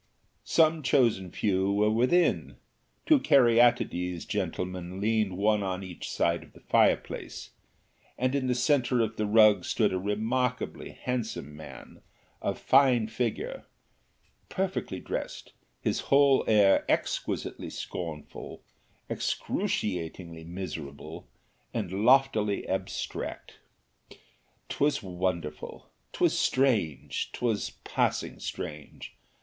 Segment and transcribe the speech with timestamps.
[0.47, 2.57] Some chosen few were within;
[3.05, 7.51] two caryatides gentlemen leaned one on each side of the fireplace,
[8.17, 12.01] and in the centre of the rug stood a remarkably handsome man,
[12.41, 13.67] of fine figure,
[14.49, 18.63] perfectly dressed, his whole air exquisitely scornful,
[19.07, 21.27] excruciatingly miserable,
[21.75, 23.59] and loftily abstract.
[24.67, 29.13] 'Twas wonderful, 'twas strange, 'twas passing strange!